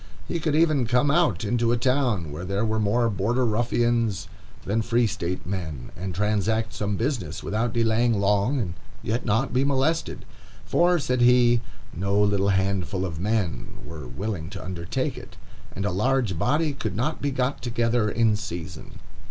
[0.27, 4.27] He could even come out into a town where there were more Border Ruffians
[4.65, 9.63] than Free State men, and transact some business, without delaying long, and yet not be
[9.63, 10.25] molested;
[10.65, 11.61] for said he,
[11.95, 15.37] "No little handful of men were willing to undertake it,
[15.75, 18.93] and a large body could not be got together in season."